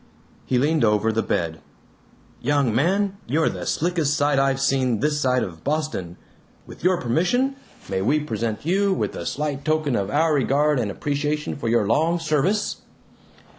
He 0.47 0.57
leaned 0.57 0.83
over 0.83 1.11
the 1.11 1.21
bed. 1.21 1.61
"Young 2.41 2.73
man, 2.73 3.17
you're 3.27 3.49
the 3.49 3.67
slickest 3.67 4.17
sight 4.17 4.39
I've 4.39 4.59
seen 4.59 4.99
this 4.99 5.21
side 5.21 5.43
of 5.43 5.63
Boston. 5.63 6.17
With 6.65 6.83
your 6.83 6.99
permission, 6.99 7.55
may 7.87 8.01
we 8.01 8.19
present 8.19 8.65
you 8.65 8.93
with 8.95 9.15
a 9.15 9.27
slight 9.27 9.63
token 9.63 9.95
of 9.95 10.09
our 10.09 10.33
regard 10.33 10.79
and 10.79 10.89
appreciation 10.89 11.53
of 11.53 11.61
your 11.65 11.85
long 11.85 12.17
service?" 12.17 12.81